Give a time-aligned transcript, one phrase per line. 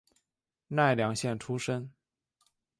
[0.69, 1.91] 奈良县出身。